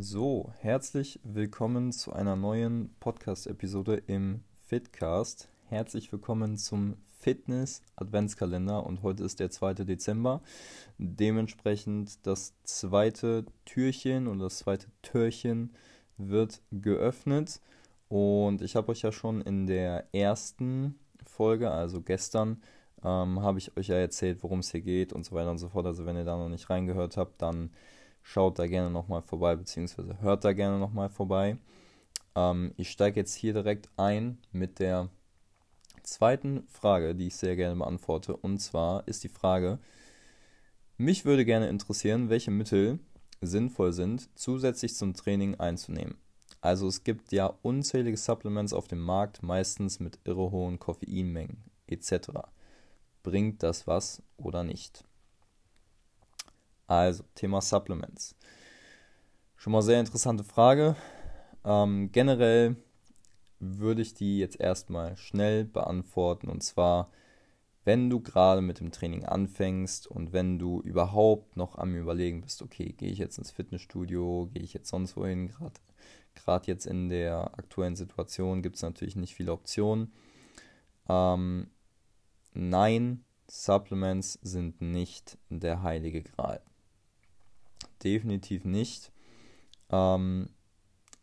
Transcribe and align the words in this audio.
So, 0.00 0.52
herzlich 0.60 1.18
willkommen 1.24 1.90
zu 1.90 2.12
einer 2.12 2.36
neuen 2.36 2.94
Podcast-Episode 3.00 3.96
im 4.06 4.44
Fitcast. 4.68 5.48
Herzlich 5.64 6.12
willkommen 6.12 6.56
zum 6.56 6.94
Fitness 7.18 7.82
Adventskalender 7.96 8.86
und 8.86 9.02
heute 9.02 9.24
ist 9.24 9.40
der 9.40 9.50
2. 9.50 9.74
Dezember. 9.74 10.40
Dementsprechend 10.98 12.24
das 12.28 12.54
zweite 12.62 13.44
Türchen 13.64 14.28
oder 14.28 14.44
das 14.44 14.58
zweite 14.58 14.86
Türchen 15.02 15.74
wird 16.16 16.62
geöffnet 16.70 17.60
und 18.06 18.62
ich 18.62 18.76
habe 18.76 18.92
euch 18.92 19.02
ja 19.02 19.10
schon 19.10 19.40
in 19.40 19.66
der 19.66 20.14
ersten 20.14 20.96
Folge, 21.26 21.72
also 21.72 22.02
gestern, 22.02 22.62
ähm, 23.02 23.42
habe 23.42 23.58
ich 23.58 23.76
euch 23.76 23.88
ja 23.88 23.96
erzählt, 23.96 24.44
worum 24.44 24.60
es 24.60 24.70
hier 24.70 24.80
geht 24.80 25.12
und 25.12 25.24
so 25.24 25.34
weiter 25.34 25.50
und 25.50 25.58
so 25.58 25.68
fort. 25.68 25.86
Also 25.86 26.06
wenn 26.06 26.16
ihr 26.16 26.24
da 26.24 26.36
noch 26.36 26.48
nicht 26.48 26.70
reingehört 26.70 27.16
habt, 27.16 27.42
dann 27.42 27.70
schaut 28.28 28.58
da 28.58 28.66
gerne 28.66 28.90
nochmal 28.90 29.22
vorbei, 29.22 29.56
beziehungsweise 29.56 30.20
hört 30.20 30.44
da 30.44 30.52
gerne 30.52 30.78
nochmal 30.78 31.08
vorbei. 31.08 31.56
Ähm, 32.34 32.74
ich 32.76 32.90
steige 32.90 33.20
jetzt 33.20 33.34
hier 33.34 33.54
direkt 33.54 33.88
ein 33.96 34.36
mit 34.52 34.80
der 34.80 35.08
zweiten 36.02 36.66
Frage, 36.68 37.14
die 37.14 37.28
ich 37.28 37.36
sehr 37.36 37.56
gerne 37.56 37.76
beantworte. 37.76 38.36
Und 38.36 38.58
zwar 38.58 39.08
ist 39.08 39.24
die 39.24 39.30
Frage, 39.30 39.78
mich 40.98 41.24
würde 41.24 41.46
gerne 41.46 41.70
interessieren, 41.70 42.28
welche 42.28 42.50
Mittel 42.50 42.98
sinnvoll 43.40 43.94
sind, 43.94 44.28
zusätzlich 44.34 44.94
zum 44.94 45.14
Training 45.14 45.54
einzunehmen. 45.54 46.18
Also 46.60 46.86
es 46.86 47.04
gibt 47.04 47.32
ja 47.32 47.46
unzählige 47.62 48.18
Supplements 48.18 48.74
auf 48.74 48.88
dem 48.88 49.00
Markt, 49.00 49.42
meistens 49.42 50.00
mit 50.00 50.18
irre 50.24 50.50
hohen 50.50 50.78
Koffeinmengen 50.78 51.64
etc. 51.86 52.28
Bringt 53.22 53.62
das 53.62 53.86
was 53.86 54.22
oder 54.36 54.64
nicht? 54.64 55.07
Also, 56.88 57.22
Thema 57.34 57.60
Supplements. 57.60 58.34
Schon 59.56 59.74
mal 59.74 59.82
sehr 59.82 60.00
interessante 60.00 60.42
Frage. 60.42 60.96
Ähm, 61.62 62.10
generell 62.12 62.76
würde 63.60 64.00
ich 64.00 64.14
die 64.14 64.38
jetzt 64.38 64.58
erstmal 64.58 65.14
schnell 65.18 65.66
beantworten. 65.66 66.48
Und 66.48 66.62
zwar, 66.62 67.10
wenn 67.84 68.08
du 68.08 68.20
gerade 68.20 68.62
mit 68.62 68.80
dem 68.80 68.90
Training 68.90 69.26
anfängst 69.26 70.06
und 70.06 70.32
wenn 70.32 70.58
du 70.58 70.80
überhaupt 70.80 71.58
noch 71.58 71.76
am 71.76 71.94
Überlegen 71.94 72.40
bist, 72.40 72.62
okay, 72.62 72.94
gehe 72.96 73.10
ich 73.10 73.18
jetzt 73.18 73.36
ins 73.36 73.50
Fitnessstudio, 73.50 74.48
gehe 74.54 74.62
ich 74.62 74.72
jetzt 74.72 74.88
sonst 74.88 75.14
wohin, 75.14 75.48
gerade 76.34 76.66
jetzt 76.66 76.86
in 76.86 77.10
der 77.10 77.58
aktuellen 77.58 77.96
Situation 77.96 78.62
gibt 78.62 78.76
es 78.76 78.82
natürlich 78.82 79.14
nicht 79.14 79.34
viele 79.34 79.52
Optionen. 79.52 80.10
Ähm, 81.06 81.68
nein, 82.54 83.24
Supplements 83.46 84.38
sind 84.40 84.80
nicht 84.80 85.36
der 85.50 85.82
heilige 85.82 86.22
Gral 86.22 86.62
definitiv 88.04 88.64
nicht. 88.64 89.12
Ähm, 89.90 90.48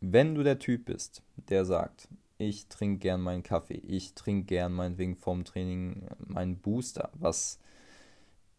wenn 0.02 0.36
du 0.36 0.44
der 0.44 0.60
Typ 0.60 0.86
bist, 0.86 1.24
der 1.50 1.66
sagt, 1.66 2.08
ich 2.38 2.68
trinke 2.68 3.00
gern 3.00 3.22
meinen 3.22 3.44
Kaffee, 3.44 3.82
ich 3.88 4.14
trinke 4.14 4.46
gern 4.46 4.74
meinetwegen 4.74 5.16
vorm 5.16 5.46
Training 5.46 6.08
meinen 6.20 6.58
Booster, 6.58 7.10
was 7.14 7.60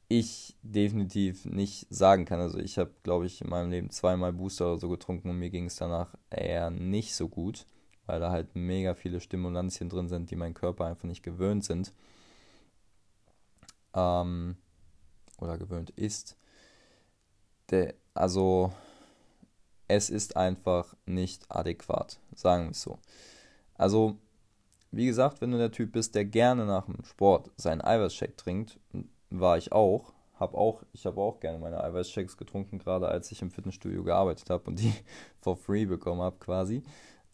ich 0.09 0.57
definitiv 0.63 1.45
nicht 1.45 1.87
sagen 1.91 2.25
kann. 2.25 2.41
Also 2.41 2.59
ich 2.59 2.79
habe, 2.79 2.93
glaube 3.03 3.27
ich, 3.27 3.41
in 3.41 3.51
meinem 3.51 3.71
Leben 3.71 3.91
zweimal 3.91 4.33
Booster 4.33 4.67
oder 4.73 4.79
so 4.79 4.89
getrunken 4.89 5.31
und 5.31 5.39
mir 5.39 5.51
ging 5.51 5.67
es 5.67 5.77
danach 5.77 6.15
eher 6.31 6.71
nicht 6.71 7.15
so 7.15 7.29
gut, 7.29 7.67
weil 8.07 8.21
da 8.21 8.31
halt 8.31 8.55
mega 8.55 8.95
viele 8.95 9.21
Stimulantien 9.21 9.89
drin 9.89 10.09
sind, 10.09 10.31
die 10.31 10.37
mein 10.37 10.55
Körper 10.55 10.87
einfach 10.87 11.05
nicht 11.05 11.23
gewöhnt 11.23 11.65
sind. 11.65 11.93
Ähm, 13.95 14.57
oder 15.39 15.59
gewöhnt 15.59 15.91
ist. 15.91 16.37
Der, 17.71 17.95
also 18.17 18.73
es 19.89 20.11
ist 20.11 20.37
einfach 20.37 20.95
nicht 21.07 21.45
adäquat, 21.49 22.19
sagen 22.35 22.65
wir 22.65 22.71
es 22.73 22.83
so. 22.83 22.99
Also, 23.75 24.17
wie 24.91 25.07
gesagt, 25.07 25.41
wenn 25.41 25.51
du 25.53 25.59
der 25.59 25.71
Typ 25.71 25.93
bist, 25.93 26.15
der 26.15 26.25
gerne 26.25 26.67
nach 26.67 26.87
dem 26.87 27.05
Sport 27.05 27.51
seinen 27.57 27.83
Eiweißshake 27.83 28.37
trinkt, 28.37 28.79
war 29.31 29.59
ich 29.59 29.73
auch, 29.73 30.13
hab 30.35 30.55
auch, 30.55 30.83
ich 30.93 31.07
habe 31.07 31.21
auch 31.21 31.41
gerne 31.41 31.59
meine 31.59 31.83
Eiweißshakes 31.83 32.37
getrunken, 32.37 32.79
gerade 32.79 33.09
als 33.09 33.31
ich 33.31 33.43
im 33.43 33.51
Fitnessstudio 33.51 34.03
gearbeitet 34.03 34.51
habe 34.51 34.65
und 34.65 34.81
die 34.81 34.93
for 35.41 35.57
free 35.57 35.87
bekommen 35.87 36.21
habe 36.21 36.37
quasi. 36.39 36.83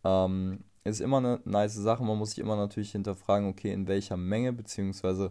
Ähm, 0.04 0.65
ist 0.84 1.00
immer 1.00 1.19
eine 1.19 1.41
nice 1.44 1.75
Sache, 1.75 2.03
man 2.03 2.19
muss 2.19 2.31
sich 2.31 2.41
immer 2.41 2.56
natürlich 2.56 2.92
hinterfragen, 2.92 3.48
okay, 3.48 3.72
in 3.72 3.87
welcher 3.87 4.16
Menge, 4.16 4.53
beziehungsweise 4.53 5.31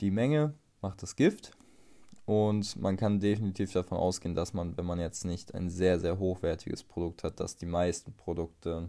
die 0.00 0.12
Menge 0.12 0.54
macht 0.80 1.02
das 1.02 1.16
Gift 1.16 1.52
und 2.30 2.80
man 2.80 2.96
kann 2.96 3.18
definitiv 3.18 3.72
davon 3.72 3.98
ausgehen, 3.98 4.36
dass 4.36 4.54
man, 4.54 4.76
wenn 4.76 4.86
man 4.86 5.00
jetzt 5.00 5.24
nicht 5.24 5.52
ein 5.52 5.68
sehr, 5.68 5.98
sehr 5.98 6.20
hochwertiges 6.20 6.84
Produkt 6.84 7.24
hat, 7.24 7.40
dass 7.40 7.56
die 7.56 7.66
meisten 7.66 8.12
Produkte 8.12 8.88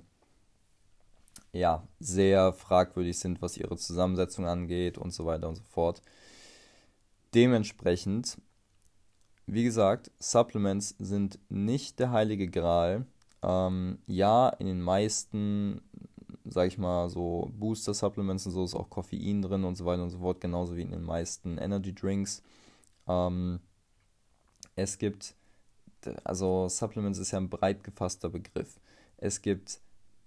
ja 1.51 1.81
sehr 2.00 2.53
fragwürdig 2.53 3.18
sind, 3.18 3.41
was 3.41 3.57
ihre 3.57 3.78
Zusammensetzung 3.78 4.46
angeht 4.46 5.00
und 5.00 5.12
so 5.12 5.25
weiter 5.25 5.50
und 5.50 5.56
so 5.56 5.63
fort. 5.63 6.03
Dementsprechend, 7.34 8.38
wie 9.47 9.63
gesagt, 9.63 10.12
Supplements 10.19 10.94
sind 11.00 11.40
nicht 11.50 11.97
der 11.97 12.12
heilige 12.12 12.47
Gral. 12.47 13.07
Ähm, 13.41 13.97
ja, 14.06 14.50
in 14.50 14.68
den 14.68 14.81
meisten, 14.81 15.81
sag 16.46 16.68
ich 16.68 16.78
mal, 16.78 17.09
so 17.09 17.50
Booster-Supplements 17.57 18.46
und 18.46 18.51
so 18.51 18.66
ist 18.66 18.75
auch 18.75 18.91
Koffein 18.91 19.41
drin 19.41 19.63
und 19.63 19.78
so 19.78 19.85
weiter 19.85 20.03
und 20.03 20.12
so 20.12 20.19
fort, 20.19 20.40
genauso 20.41 20.78
wie 20.78 20.84
in 20.84 20.91
den 20.91 21.01
meisten 21.01 21.57
Energy 21.57 21.96
Drinks. 21.96 22.44
Ähm, 23.11 23.59
es 24.75 24.97
gibt, 24.97 25.35
also 26.23 26.69
Supplements 26.69 27.19
ist 27.19 27.31
ja 27.31 27.39
ein 27.39 27.49
breit 27.49 27.83
gefasster 27.83 28.29
Begriff. 28.29 28.79
Es 29.17 29.41
gibt 29.41 29.81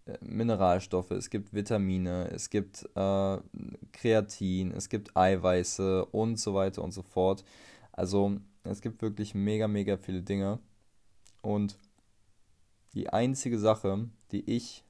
äh, 0.06 0.18
Mineralstoffe, 0.20 1.10
es 1.12 1.30
gibt 1.30 1.52
Vitamine, 1.54 2.30
es 2.30 2.50
gibt 2.50 2.84
äh, 2.94 3.38
Kreatin, 3.92 4.72
es 4.72 4.88
gibt 4.88 5.16
Eiweiße 5.16 6.04
und 6.06 6.38
so 6.38 6.54
weiter 6.54 6.82
und 6.82 6.92
so 6.92 7.02
fort. 7.02 7.44
Also 7.92 8.38
es 8.64 8.80
gibt 8.80 9.02
wirklich 9.02 9.34
mega, 9.34 9.68
mega 9.68 9.96
viele 9.96 10.22
Dinge. 10.22 10.58
Und 11.42 11.78
die 12.94 13.08
einzige 13.10 13.58
Sache, 13.58 14.08
die 14.32 14.48
ich 14.50 14.84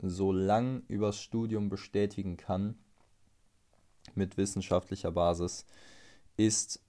so 0.00 0.32
lang 0.32 0.82
übers 0.88 1.18
Studium 1.18 1.68
bestätigen 1.68 2.36
kann, 2.36 2.76
mit 4.14 4.36
wissenschaftlicher 4.36 5.12
Basis, 5.12 5.64
ist, 6.36 6.83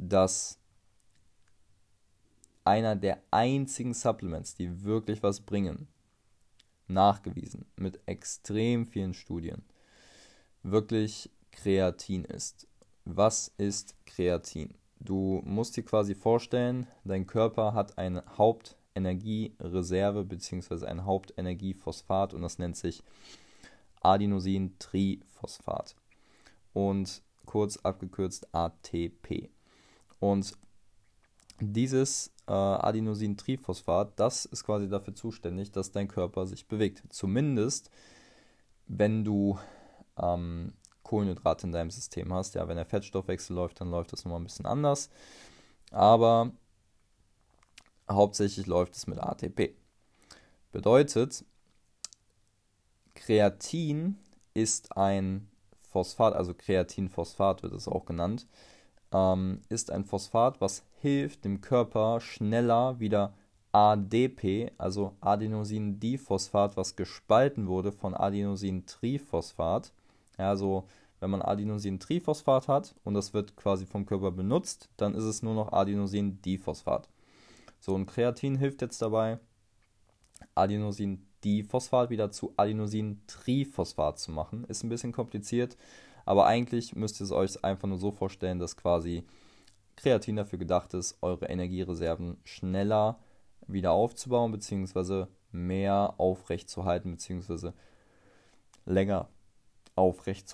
dass 0.00 0.58
einer 2.64 2.96
der 2.96 3.22
einzigen 3.30 3.92
Supplements, 3.94 4.54
die 4.54 4.82
wirklich 4.82 5.22
was 5.22 5.40
bringen, 5.40 5.88
nachgewiesen 6.88 7.66
mit 7.76 8.00
extrem 8.06 8.86
vielen 8.86 9.14
Studien, 9.14 9.62
wirklich 10.62 11.30
Kreatin 11.52 12.24
ist. 12.24 12.66
Was 13.04 13.52
ist 13.58 13.94
Kreatin? 14.06 14.74
Du 15.00 15.42
musst 15.44 15.76
dir 15.76 15.82
quasi 15.82 16.14
vorstellen, 16.14 16.86
dein 17.04 17.26
Körper 17.26 17.74
hat 17.74 17.98
eine 17.98 18.24
Hauptenergiereserve 18.36 20.24
bzw. 20.24 20.86
ein 20.86 21.04
Hauptenergiephosphat 21.04 22.34
und 22.34 22.42
das 22.42 22.58
nennt 22.58 22.76
sich 22.76 23.02
Adenosin-Triphosphat 24.02 25.94
und 26.72 27.22
kurz 27.46 27.76
abgekürzt 27.78 28.54
ATP. 28.54 29.50
Und 30.20 30.56
dieses 31.60 32.30
äh, 32.46 32.52
Adenosin-Triphosphat, 32.52 34.12
das 34.16 34.44
ist 34.44 34.64
quasi 34.64 34.88
dafür 34.88 35.14
zuständig, 35.14 35.72
dass 35.72 35.90
dein 35.90 36.08
Körper 36.08 36.46
sich 36.46 36.68
bewegt. 36.68 37.02
Zumindest, 37.10 37.90
wenn 38.86 39.24
du 39.24 39.58
ähm, 40.16 40.74
Kohlenhydrate 41.02 41.66
in 41.66 41.72
deinem 41.72 41.90
System 41.90 42.32
hast. 42.32 42.54
Ja, 42.54 42.68
wenn 42.68 42.76
der 42.76 42.86
Fettstoffwechsel 42.86 43.56
läuft, 43.56 43.80
dann 43.80 43.90
läuft 43.90 44.12
das 44.12 44.24
nochmal 44.24 44.40
ein 44.40 44.44
bisschen 44.44 44.66
anders. 44.66 45.10
Aber 45.90 46.52
hauptsächlich 48.08 48.66
läuft 48.66 48.94
es 48.94 49.08
mit 49.08 49.18
ATP. 49.18 49.74
Bedeutet, 50.70 51.44
Kreatin 53.14 54.18
ist 54.54 54.96
ein 54.96 55.48
Phosphat, 55.90 56.34
also 56.34 56.54
Kreatinphosphat 56.54 57.64
wird 57.64 57.72
es 57.72 57.88
auch 57.88 58.04
genannt 58.04 58.46
ähm, 59.12 59.60
ist 59.68 59.90
ein 59.90 60.04
Phosphat, 60.04 60.60
was 60.60 60.84
hilft 61.00 61.44
dem 61.44 61.60
Körper 61.60 62.20
schneller 62.20 63.00
wieder 63.00 63.34
ADP, 63.72 64.72
also 64.78 65.14
Adenosin-Diphosphat, 65.20 66.76
was 66.76 66.96
gespalten 66.96 67.68
wurde 67.68 67.92
von 67.92 68.14
Adenosin-Triphosphat. 68.14 69.92
Also 70.36 70.84
wenn 71.20 71.30
man 71.30 71.42
Adenosin-Triphosphat 71.42 72.66
hat 72.66 72.94
und 73.04 73.14
das 73.14 73.32
wird 73.34 73.56
quasi 73.56 73.86
vom 73.86 74.06
Körper 74.06 74.32
benutzt, 74.32 74.88
dann 74.96 75.14
ist 75.14 75.24
es 75.24 75.42
nur 75.42 75.54
noch 75.54 75.72
Adenosin-Diphosphat. 75.72 77.08
So, 77.78 77.94
und 77.94 78.06
Kreatin 78.06 78.56
hilft 78.56 78.82
jetzt 78.82 79.00
dabei, 79.00 79.38
Adenosin-Diphosphat 80.54 82.10
wieder 82.10 82.30
zu 82.30 82.52
Adenosin-Triphosphat 82.56 84.18
zu 84.18 84.32
machen. 84.32 84.64
Ist 84.64 84.82
ein 84.82 84.88
bisschen 84.88 85.12
kompliziert, 85.12 85.76
aber 86.24 86.46
eigentlich 86.46 86.94
müsst 86.94 87.20
ihr 87.20 87.24
es 87.24 87.32
euch 87.32 87.64
einfach 87.64 87.88
nur 87.88 87.98
so 87.98 88.10
vorstellen, 88.10 88.58
dass 88.58 88.76
quasi 88.76 89.24
Kreatin 89.96 90.36
dafür 90.36 90.58
gedacht 90.58 90.94
ist, 90.94 91.18
eure 91.20 91.46
Energiereserven 91.46 92.38
schneller 92.44 93.18
wieder 93.66 93.92
aufzubauen, 93.92 94.52
beziehungsweise 94.52 95.28
mehr 95.52 96.14
aufrecht 96.18 96.70
beziehungsweise 97.12 97.74
länger 98.86 99.28
aufrecht. 99.96 100.48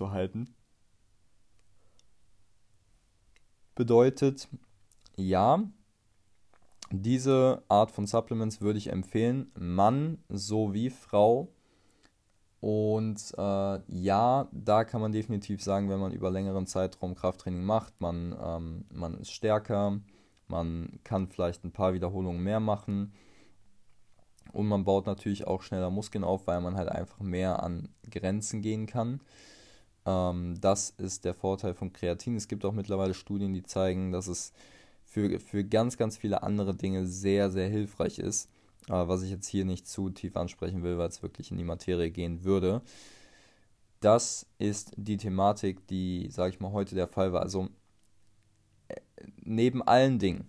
Bedeutet, 3.74 4.48
ja, 5.16 5.62
diese 6.90 7.62
Art 7.68 7.90
von 7.90 8.06
Supplements 8.06 8.60
würde 8.60 8.78
ich 8.78 8.88
empfehlen, 8.88 9.50
Mann 9.58 10.18
sowie 10.28 10.90
Frau. 10.90 11.52
Und 12.66 13.32
äh, 13.38 13.78
ja, 13.86 14.48
da 14.50 14.82
kann 14.82 15.00
man 15.00 15.12
definitiv 15.12 15.62
sagen, 15.62 15.88
wenn 15.88 16.00
man 16.00 16.10
über 16.10 16.32
längeren 16.32 16.66
Zeitraum 16.66 17.14
Krafttraining 17.14 17.62
macht, 17.62 18.00
man, 18.00 18.36
ähm, 18.42 18.84
man 18.90 19.18
ist 19.18 19.30
stärker, 19.30 20.00
man 20.48 20.98
kann 21.04 21.28
vielleicht 21.28 21.62
ein 21.62 21.70
paar 21.70 21.94
Wiederholungen 21.94 22.42
mehr 22.42 22.58
machen 22.58 23.12
und 24.52 24.66
man 24.66 24.82
baut 24.82 25.06
natürlich 25.06 25.46
auch 25.46 25.62
schneller 25.62 25.90
Muskeln 25.90 26.24
auf, 26.24 26.48
weil 26.48 26.60
man 26.60 26.74
halt 26.74 26.88
einfach 26.88 27.20
mehr 27.20 27.62
an 27.62 27.88
Grenzen 28.10 28.62
gehen 28.62 28.86
kann. 28.86 29.20
Ähm, 30.04 30.60
das 30.60 30.90
ist 30.90 31.24
der 31.24 31.34
Vorteil 31.34 31.74
von 31.74 31.92
Kreatin. 31.92 32.34
Es 32.34 32.48
gibt 32.48 32.64
auch 32.64 32.72
mittlerweile 32.72 33.14
Studien, 33.14 33.52
die 33.52 33.62
zeigen, 33.62 34.10
dass 34.10 34.26
es 34.26 34.52
für, 35.04 35.38
für 35.38 35.62
ganz, 35.62 35.96
ganz 35.98 36.16
viele 36.16 36.42
andere 36.42 36.74
Dinge 36.74 37.06
sehr, 37.06 37.48
sehr 37.48 37.68
hilfreich 37.68 38.18
ist. 38.18 38.50
Aber 38.88 39.08
was 39.08 39.22
ich 39.22 39.30
jetzt 39.30 39.48
hier 39.48 39.64
nicht 39.64 39.88
zu 39.88 40.10
tief 40.10 40.36
ansprechen 40.36 40.82
will, 40.82 40.98
weil 40.98 41.08
es 41.08 41.22
wirklich 41.22 41.50
in 41.50 41.58
die 41.58 41.64
Materie 41.64 42.10
gehen 42.10 42.44
würde. 42.44 42.82
Das 44.00 44.46
ist 44.58 44.92
die 44.96 45.16
Thematik, 45.16 45.86
die, 45.88 46.28
sage 46.30 46.54
ich 46.54 46.60
mal, 46.60 46.72
heute 46.72 46.94
der 46.94 47.08
Fall 47.08 47.32
war. 47.32 47.42
Also 47.42 47.68
äh, 48.88 48.96
neben 49.42 49.82
allen 49.82 50.18
Dingen, 50.18 50.48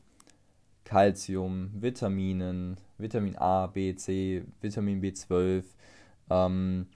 Calcium, 0.84 1.72
Vitaminen, 1.74 2.78
Vitamin 2.98 3.36
A, 3.38 3.68
B, 3.68 3.96
C, 3.96 4.44
Vitamin 4.62 5.02
B12, 5.02 5.64
ähm, 6.30 6.88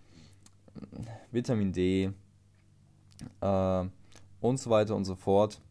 Vitamin 1.32 1.74
D 1.74 2.12
äh, 3.42 3.86
und 4.40 4.60
so 4.60 4.70
weiter 4.70 4.96
und 4.96 5.06
so 5.06 5.16
fort, 5.16 5.62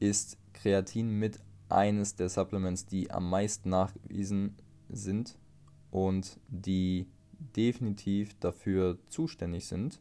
ist 0.00 0.38
Kreatin 0.52 1.18
mit 1.18 1.38
eines 1.68 2.16
der 2.16 2.28
Supplements, 2.28 2.86
die 2.86 3.10
am 3.10 3.30
meisten 3.30 3.70
nachgewiesen 3.70 4.56
sind 4.92 5.38
und 5.90 6.38
die 6.48 7.08
definitiv 7.56 8.38
dafür 8.38 8.98
zuständig 9.08 9.66
sind, 9.66 10.00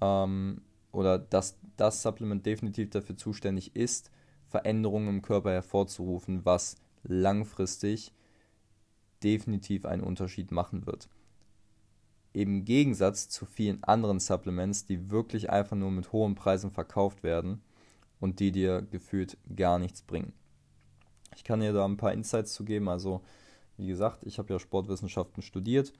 ähm, 0.00 0.62
oder 0.92 1.18
dass 1.18 1.58
das 1.76 2.02
Supplement 2.02 2.44
definitiv 2.44 2.90
dafür 2.90 3.16
zuständig 3.16 3.74
ist, 3.76 4.10
Veränderungen 4.48 5.08
im 5.08 5.22
Körper 5.22 5.52
hervorzurufen, 5.52 6.44
was 6.44 6.76
langfristig 7.04 8.12
definitiv 9.22 9.86
einen 9.86 10.02
Unterschied 10.02 10.50
machen 10.50 10.86
wird. 10.86 11.08
Im 12.32 12.64
Gegensatz 12.64 13.28
zu 13.28 13.44
vielen 13.44 13.82
anderen 13.84 14.20
Supplements, 14.20 14.86
die 14.86 15.10
wirklich 15.10 15.50
einfach 15.50 15.76
nur 15.76 15.90
mit 15.90 16.12
hohen 16.12 16.34
Preisen 16.34 16.70
verkauft 16.70 17.22
werden 17.22 17.60
und 18.20 18.38
die 18.40 18.52
dir 18.52 18.82
gefühlt 18.82 19.36
gar 19.56 19.78
nichts 19.78 20.02
bringen. 20.02 20.32
Ich 21.34 21.44
kann 21.44 21.60
dir 21.60 21.72
da 21.72 21.84
ein 21.84 21.96
paar 21.96 22.12
Insights 22.12 22.52
zu 22.52 22.64
geben. 22.64 22.88
Also, 22.88 23.22
wie 23.80 23.86
gesagt, 23.86 24.24
ich 24.24 24.38
habe 24.38 24.52
ja 24.52 24.58
Sportwissenschaften 24.58 25.42
studiert 25.42 25.92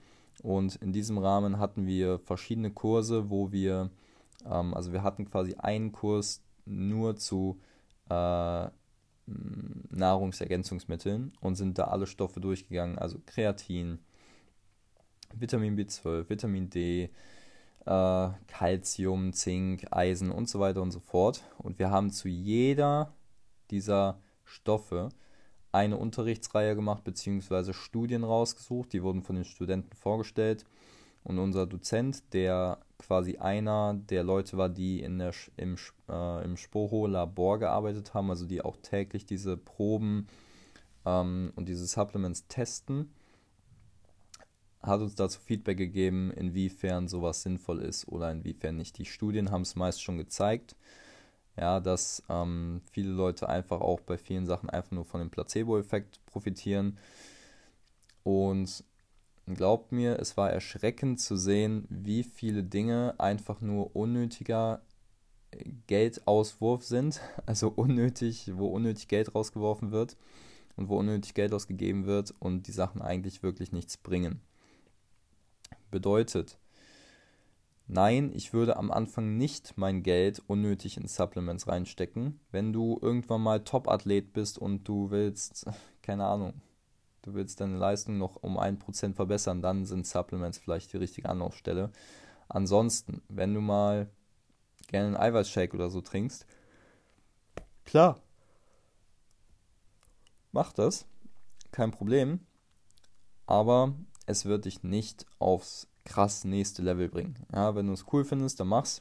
und 0.42 0.76
in 0.76 0.92
diesem 0.92 1.18
Rahmen 1.18 1.58
hatten 1.58 1.86
wir 1.86 2.18
verschiedene 2.18 2.70
Kurse, 2.70 3.30
wo 3.30 3.50
wir, 3.52 3.90
ähm, 4.44 4.74
also 4.74 4.92
wir 4.92 5.02
hatten 5.02 5.24
quasi 5.24 5.54
einen 5.54 5.90
Kurs 5.90 6.42
nur 6.66 7.16
zu 7.16 7.58
äh, 8.10 8.68
Nahrungsergänzungsmitteln 9.90 11.32
und 11.40 11.54
sind 11.56 11.78
da 11.78 11.84
alle 11.84 12.06
Stoffe 12.06 12.40
durchgegangen, 12.40 12.98
also 12.98 13.18
Kreatin, 13.26 13.98
Vitamin 15.32 15.78
B12, 15.78 16.28
Vitamin 16.28 16.68
D, 16.68 17.10
äh, 17.86 18.28
Calcium, 18.46 19.32
Zink, 19.32 19.86
Eisen 19.90 20.30
und 20.30 20.48
so 20.48 20.60
weiter 20.60 20.82
und 20.82 20.90
so 20.90 21.00
fort. 21.00 21.44
Und 21.58 21.78
wir 21.78 21.90
haben 21.90 22.10
zu 22.10 22.28
jeder 22.28 23.14
dieser 23.70 24.20
Stoffe 24.44 25.10
eine 25.72 25.96
Unterrichtsreihe 25.96 26.74
gemacht, 26.74 27.04
beziehungsweise 27.04 27.72
Studien 27.72 28.24
rausgesucht, 28.24 28.92
die 28.92 29.02
wurden 29.02 29.22
von 29.22 29.36
den 29.36 29.44
Studenten 29.44 29.94
vorgestellt. 29.94 30.64
Und 31.22 31.38
unser 31.38 31.66
Dozent, 31.66 32.32
der 32.32 32.78
quasi 32.98 33.36
einer 33.36 33.94
der 33.94 34.24
Leute 34.24 34.56
war, 34.56 34.68
die 34.68 35.00
in 35.00 35.18
der, 35.18 35.32
im, 35.56 35.76
äh, 36.08 36.44
im 36.44 36.56
Sporo-Labor 36.56 37.58
gearbeitet 37.58 38.14
haben, 38.14 38.30
also 38.30 38.46
die 38.46 38.62
auch 38.62 38.76
täglich 38.78 39.26
diese 39.26 39.56
Proben 39.56 40.26
ähm, 41.04 41.52
und 41.56 41.68
diese 41.68 41.86
Supplements 41.86 42.46
testen, 42.48 43.10
hat 44.82 45.00
uns 45.02 45.14
dazu 45.14 45.40
Feedback 45.40 45.76
gegeben, 45.76 46.30
inwiefern 46.30 47.06
sowas 47.06 47.42
sinnvoll 47.42 47.80
ist 47.80 48.08
oder 48.08 48.32
inwiefern 48.32 48.76
nicht. 48.76 48.96
Die 48.96 49.04
Studien 49.04 49.50
haben 49.50 49.62
es 49.62 49.76
meist 49.76 50.02
schon 50.02 50.16
gezeigt, 50.16 50.74
ja, 51.60 51.78
dass 51.78 52.22
ähm, 52.30 52.80
viele 52.90 53.10
Leute 53.10 53.48
einfach 53.48 53.82
auch 53.82 54.00
bei 54.00 54.16
vielen 54.16 54.46
Sachen 54.46 54.70
einfach 54.70 54.92
nur 54.92 55.04
von 55.04 55.20
dem 55.20 55.30
Placebo-Effekt 55.30 56.24
profitieren. 56.24 56.96
Und 58.24 58.82
glaubt 59.46 59.92
mir, 59.92 60.18
es 60.18 60.38
war 60.38 60.50
erschreckend 60.50 61.20
zu 61.20 61.36
sehen, 61.36 61.86
wie 61.90 62.22
viele 62.24 62.64
Dinge 62.64 63.14
einfach 63.18 63.60
nur 63.60 63.94
unnötiger 63.94 64.80
Geldauswurf 65.86 66.82
sind, 66.84 67.20
also 67.46 67.68
unnötig, 67.68 68.50
wo 68.54 68.68
unnötig 68.68 69.08
Geld 69.08 69.34
rausgeworfen 69.34 69.90
wird 69.90 70.16
und 70.76 70.88
wo 70.88 70.96
unnötig 70.96 71.34
Geld 71.34 71.52
ausgegeben 71.52 72.06
wird 72.06 72.34
und 72.38 72.68
die 72.68 72.72
Sachen 72.72 73.02
eigentlich 73.02 73.42
wirklich 73.42 73.70
nichts 73.70 73.98
bringen. 73.98 74.40
Bedeutet, 75.90 76.56
nein, 77.90 78.30
ich 78.34 78.52
würde 78.52 78.76
am 78.76 78.90
Anfang 78.90 79.36
nicht 79.36 79.76
mein 79.76 80.02
Geld 80.02 80.42
unnötig 80.46 80.96
in 80.96 81.08
Supplements 81.08 81.68
reinstecken. 81.68 82.40
Wenn 82.50 82.72
du 82.72 82.98
irgendwann 83.02 83.42
mal 83.42 83.64
Top-Athlet 83.64 84.32
bist 84.32 84.58
und 84.58 84.84
du 84.84 85.10
willst, 85.10 85.66
keine 86.02 86.24
Ahnung, 86.24 86.62
du 87.22 87.34
willst 87.34 87.60
deine 87.60 87.76
Leistung 87.76 88.18
noch 88.18 88.36
um 88.36 88.58
1% 88.58 89.14
verbessern, 89.14 89.60
dann 89.60 89.84
sind 89.84 90.06
Supplements 90.06 90.58
vielleicht 90.58 90.92
die 90.92 90.98
richtige 90.98 91.28
Anlaufstelle. 91.28 91.90
Ansonsten, 92.48 93.22
wenn 93.28 93.54
du 93.54 93.60
mal 93.60 94.08
gerne 94.88 95.08
einen 95.08 95.16
Eiweißshake 95.16 95.74
oder 95.74 95.90
so 95.90 96.00
trinkst, 96.00 96.46
klar, 97.84 98.20
mach 100.52 100.72
das, 100.72 101.06
kein 101.72 101.90
Problem, 101.90 102.40
aber 103.46 103.94
es 104.26 104.44
wird 104.44 104.64
dich 104.64 104.82
nicht 104.82 105.26
aufs 105.38 105.89
krass 106.10 106.44
nächste 106.44 106.82
Level 106.82 107.08
bringen. 107.08 107.36
Ja, 107.52 107.74
wenn 107.74 107.86
du 107.86 107.92
es 107.92 108.04
cool 108.12 108.24
findest, 108.24 108.58
dann 108.58 108.68
mach's. 108.68 109.00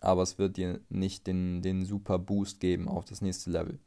Aber 0.00 0.22
es 0.22 0.38
wird 0.38 0.56
dir 0.56 0.80
nicht 0.88 1.26
den, 1.26 1.62
den 1.62 1.84
super 1.84 2.18
Boost 2.18 2.60
geben 2.60 2.88
auf 2.88 3.04
das 3.04 3.20
nächste 3.20 3.50
Level. 3.50 3.78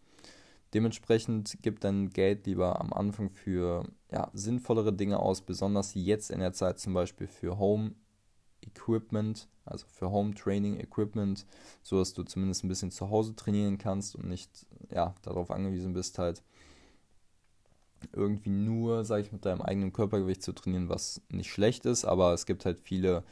Dementsprechend 0.73 1.57
gib 1.63 1.79
dein 1.79 2.11
Geld 2.11 2.45
lieber 2.45 2.79
am 2.79 2.93
Anfang 2.93 3.31
für 3.31 3.85
ja, 4.11 4.29
sinnvollere 4.33 4.93
Dinge 4.93 5.19
aus, 5.19 5.41
besonders 5.41 5.95
jetzt 5.95 6.29
in 6.29 6.39
der 6.39 6.53
Zeit 6.53 6.79
zum 6.79 6.93
Beispiel 6.93 7.25
für 7.25 7.57
Home 7.57 7.95
Equipment, 8.61 9.47
also 9.65 9.87
für 9.87 10.11
Home 10.11 10.35
Training 10.35 10.79
Equipment, 10.79 11.47
so 11.81 11.97
dass 11.97 12.13
du 12.13 12.23
zumindest 12.23 12.63
ein 12.63 12.67
bisschen 12.67 12.91
zu 12.91 13.09
Hause 13.09 13.35
trainieren 13.35 13.79
kannst 13.79 14.15
und 14.15 14.27
nicht 14.27 14.67
ja, 14.91 15.15
darauf 15.23 15.49
angewiesen 15.49 15.93
bist, 15.93 16.19
halt 16.19 16.43
irgendwie 18.13 18.49
nur, 18.49 19.05
sage 19.05 19.23
ich, 19.23 19.31
mit 19.31 19.45
deinem 19.45 19.61
eigenen 19.61 19.93
Körpergewicht 19.93 20.41
zu 20.41 20.53
trainieren, 20.53 20.89
was 20.89 21.21
nicht 21.29 21.51
schlecht 21.51 21.85
ist, 21.85 22.05
aber 22.05 22.33
es 22.33 22.45
gibt 22.45 22.65
halt 22.65 22.79
viele 22.79 23.23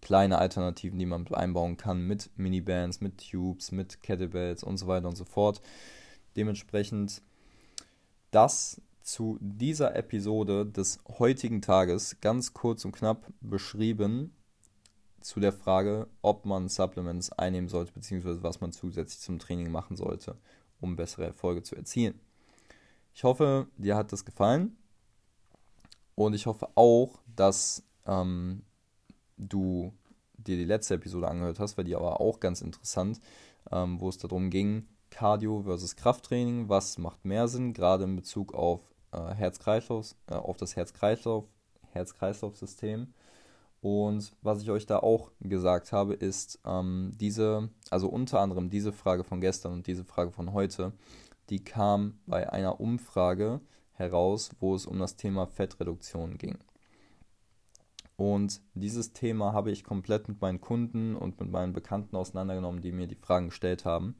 kleine 0.00 0.38
Alternativen, 0.38 0.98
die 0.98 1.06
man 1.06 1.26
einbauen 1.28 1.76
kann 1.76 2.06
mit 2.06 2.30
Minibands, 2.36 3.00
mit 3.00 3.30
Tubes, 3.30 3.72
mit 3.72 4.02
Kettlebells 4.02 4.62
und 4.62 4.76
so 4.76 4.86
weiter 4.86 5.08
und 5.08 5.16
so 5.16 5.24
fort. 5.24 5.62
Dementsprechend 6.36 7.22
das 8.30 8.80
zu 9.02 9.38
dieser 9.40 9.94
Episode 9.96 10.66
des 10.66 10.98
heutigen 11.18 11.62
Tages 11.62 12.20
ganz 12.20 12.52
kurz 12.52 12.84
und 12.84 12.92
knapp 12.92 13.32
beschrieben 13.40 14.34
zu 15.20 15.40
der 15.40 15.52
Frage, 15.52 16.06
ob 16.20 16.44
man 16.44 16.68
Supplements 16.68 17.32
einnehmen 17.32 17.68
sollte, 17.68 17.92
beziehungsweise 17.92 18.42
was 18.42 18.60
man 18.60 18.72
zusätzlich 18.72 19.20
zum 19.20 19.38
Training 19.38 19.70
machen 19.70 19.96
sollte, 19.96 20.36
um 20.80 20.96
bessere 20.96 21.24
Erfolge 21.24 21.62
zu 21.62 21.76
erzielen. 21.76 22.20
Ich 23.14 23.22
hoffe, 23.22 23.68
dir 23.78 23.96
hat 23.96 24.12
das 24.12 24.24
gefallen. 24.24 24.76
Und 26.16 26.34
ich 26.34 26.46
hoffe 26.46 26.68
auch, 26.74 27.20
dass 27.34 27.84
ähm, 28.06 28.62
du 29.36 29.92
dir 30.36 30.56
die 30.56 30.64
letzte 30.64 30.94
Episode 30.94 31.28
angehört 31.28 31.60
hast, 31.60 31.78
weil 31.78 31.84
die 31.84 31.96
aber 31.96 32.20
auch 32.20 32.40
ganz 32.40 32.60
interessant, 32.60 33.20
ähm, 33.70 34.00
wo 34.00 34.08
es 34.08 34.18
darum 34.18 34.50
ging, 34.50 34.86
Cardio 35.10 35.62
versus 35.62 35.96
Krafttraining, 35.96 36.68
was 36.68 36.98
macht 36.98 37.24
mehr 37.24 37.46
Sinn, 37.46 37.72
gerade 37.72 38.04
in 38.04 38.16
Bezug 38.16 38.52
auf 38.52 38.80
äh, 39.12 39.34
Herz-Kreislauf, 39.34 40.14
äh, 40.26 40.34
auf 40.34 40.56
das 40.56 40.74
Herz-Kreislauf, 40.74 41.44
Herz-Kreislauf-System. 41.92 43.14
Und 43.80 44.32
was 44.42 44.62
ich 44.62 44.70
euch 44.70 44.86
da 44.86 44.98
auch 44.98 45.30
gesagt 45.40 45.92
habe, 45.92 46.14
ist 46.14 46.58
ähm, 46.64 47.12
diese, 47.20 47.68
also 47.90 48.08
unter 48.08 48.40
anderem 48.40 48.70
diese 48.70 48.92
Frage 48.92 49.24
von 49.24 49.40
gestern 49.40 49.72
und 49.72 49.86
diese 49.86 50.04
Frage 50.04 50.32
von 50.32 50.52
heute, 50.52 50.92
die 51.50 51.62
kam 51.64 52.18
bei 52.26 52.52
einer 52.52 52.80
Umfrage 52.80 53.60
heraus, 53.92 54.50
wo 54.60 54.74
es 54.74 54.86
um 54.86 54.98
das 54.98 55.16
Thema 55.16 55.46
Fettreduktion 55.46 56.38
ging. 56.38 56.58
Und 58.16 58.60
dieses 58.74 59.12
Thema 59.12 59.52
habe 59.52 59.72
ich 59.72 59.84
komplett 59.84 60.28
mit 60.28 60.40
meinen 60.40 60.60
Kunden 60.60 61.16
und 61.16 61.40
mit 61.40 61.50
meinen 61.50 61.72
Bekannten 61.72 62.16
auseinandergenommen, 62.16 62.80
die 62.80 62.92
mir 62.92 63.08
die 63.08 63.16
Fragen 63.16 63.48
gestellt 63.48 63.84
haben. 63.84 64.14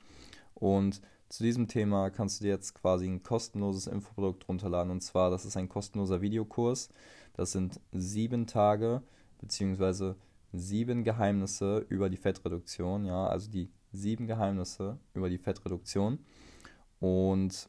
Und 0.54 1.00
zu 1.28 1.42
diesem 1.42 1.68
Thema 1.68 2.10
kannst 2.10 2.40
du 2.40 2.44
dir 2.44 2.50
jetzt 2.50 2.74
quasi 2.74 3.06
ein 3.06 3.22
kostenloses 3.22 3.86
Infoprodukt 3.86 4.48
runterladen. 4.48 4.90
Und 4.90 5.00
zwar, 5.00 5.30
das 5.30 5.44
ist 5.44 5.56
ein 5.56 5.68
kostenloser 5.68 6.20
Videokurs. 6.20 6.88
Das 7.34 7.52
sind 7.52 7.80
sieben 7.92 8.46
Tage 8.46 9.02
beziehungsweise 9.38 10.16
sieben 10.52 11.04
Geheimnisse 11.04 11.84
über 11.88 12.08
die 12.08 12.16
Fettreduktion. 12.16 13.04
Ja, 13.04 13.26
also 13.26 13.50
die 13.50 13.70
sieben 13.92 14.26
Geheimnisse 14.26 14.98
über 15.12 15.28
die 15.28 15.38
Fettreduktion. 15.38 16.18
Und 17.00 17.68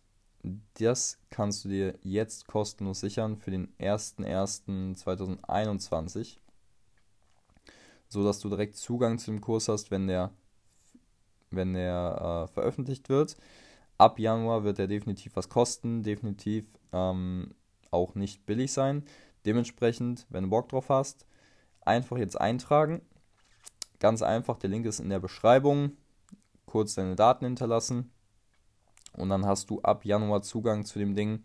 das 0.76 1.18
kannst 1.30 1.66
du 1.66 1.70
dir 1.70 1.98
jetzt 2.02 2.46
kostenlos 2.48 3.00
sichern 3.00 3.38
für 3.38 3.50
den 3.52 3.74
01.01.2021, 3.80 6.38
sodass 8.08 8.40
du 8.40 8.50
direkt 8.50 8.76
Zugang 8.76 9.18
zu 9.18 9.32
dem 9.32 9.42
Kurs 9.42 9.68
hast, 9.68 9.90
wenn 9.92 10.08
der 10.08 10.32
wenn 11.52 11.74
der 11.74 12.48
äh, 12.50 12.54
veröffentlicht 12.54 13.10
wird. 13.10 13.38
Ab 13.98 14.20
Januar 14.20 14.66
wird 14.66 14.78
er 14.78 14.88
definitiv 14.88 15.38
was 15.38 15.48
kosten, 15.48 16.04
definitiv 16.04 16.66
ähm, 16.92 17.56
auch 17.92 18.14
nicht 18.16 18.46
billig 18.46 18.74
sein. 18.74 19.06
Dementsprechend, 19.46 20.26
wenn 20.30 20.44
du 20.46 20.50
Bock 20.50 20.70
drauf 20.70 20.90
hast, 20.90 21.26
einfach 21.82 22.18
jetzt 22.18 22.40
eintragen. 22.40 23.02
Ganz 24.00 24.22
einfach, 24.22 24.58
der 24.58 24.70
Link 24.70 24.86
ist 24.86 25.00
in 25.00 25.10
der 25.10 25.20
Beschreibung. 25.20 25.94
Kurz 26.66 26.96
deine 26.96 27.16
Daten 27.16 27.46
hinterlassen 27.46 28.12
und 29.16 29.30
dann 29.30 29.46
hast 29.46 29.70
du 29.70 29.82
ab 29.82 30.06
Januar 30.06 30.42
Zugang 30.42 30.86
zu 30.86 31.00
dem 31.00 31.16
Ding. 31.16 31.44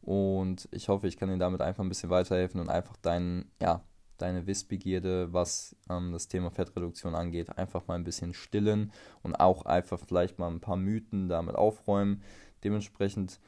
Und 0.00 0.68
ich 0.72 0.88
hoffe, 0.88 1.06
ich 1.06 1.16
kann 1.16 1.28
dir 1.28 1.38
damit 1.38 1.60
einfach 1.60 1.84
ein 1.84 1.88
bisschen 1.88 2.10
weiterhelfen 2.10 2.60
und 2.60 2.68
einfach 2.68 2.96
deinen, 2.96 3.50
ja, 3.60 3.84
deine 4.18 4.46
Wissbegierde, 4.46 5.32
was 5.32 5.76
ähm, 5.88 6.12
das 6.12 6.28
Thema 6.28 6.50
Fettreduktion 6.50 7.14
angeht, 7.14 7.56
einfach 7.56 7.86
mal 7.86 7.94
ein 7.94 8.04
bisschen 8.04 8.34
stillen 8.34 8.92
und 9.22 9.36
auch 9.36 9.64
einfach 9.64 10.00
vielleicht 10.00 10.38
mal 10.38 10.48
ein 10.48 10.60
paar 10.60 10.76
Mythen 10.76 11.28
damit 11.28 11.54
aufräumen. 11.54 12.22
Dementsprechend 12.64 13.40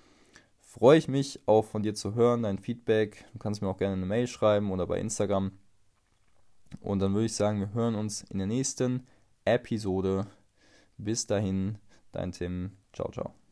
freue 0.61 0.99
ich 0.99 1.09
mich 1.09 1.41
auch 1.47 1.65
von 1.65 1.83
dir 1.83 1.95
zu 1.95 2.15
hören, 2.15 2.43
dein 2.43 2.59
Feedback. 2.59 3.25
Du 3.33 3.39
kannst 3.39 3.63
mir 3.63 3.69
auch 3.69 3.77
gerne 3.77 3.95
eine 3.95 4.07
Mail 4.07 4.27
schreiben 4.27 4.73
oder 4.73 4.87
bei 4.87 4.99
Instagram. 4.99 5.53
Und 6.81 6.99
dann 6.99 7.15
würde 7.15 7.27
ich 7.27 7.35
sagen, 7.35 7.61
wir 7.61 7.73
hören 7.73 7.95
uns 7.95 8.23
in 8.23 8.39
der 8.39 8.49
nächsten 8.49 9.07
Episode. 9.45 10.27
Bis 10.99 11.27
dahin, 11.27 11.79
dein 12.13 12.33
Tim. 12.33 12.73
Ciao, 12.93 13.11
ciao. 13.11 13.44